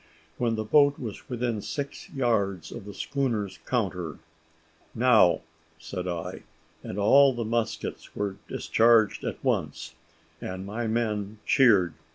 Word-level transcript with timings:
When 0.39 0.55
the 0.55 0.63
boat 0.63 0.97
was 0.97 1.29
within 1.29 1.61
six 1.61 2.09
yards 2.09 2.71
of 2.71 2.85
the 2.85 2.93
schooner's 2.95 3.59
counter. 3.67 4.17
"Now!" 4.95 5.41
said 5.77 6.07
I, 6.07 6.41
and 6.81 6.97
all 6.97 7.33
the 7.33 7.45
muskets 7.45 8.15
were 8.15 8.37
discharged 8.47 9.23
at 9.23 9.43
once, 9.43 9.93
and 10.41 10.65
my 10.65 10.87
men 10.87 11.37
cheered. 11.45 11.93